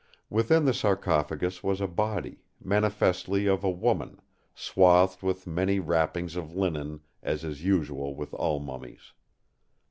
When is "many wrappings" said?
5.45-6.35